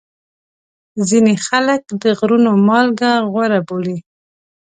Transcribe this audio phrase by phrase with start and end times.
[1.09, 3.97] ځینې خلک د غرونو مالګه غوره بولي.